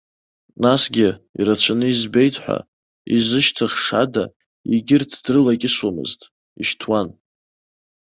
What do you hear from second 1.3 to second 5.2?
ирацәаны избеит ҳәа, изышьҭыхша ада, егьырҭ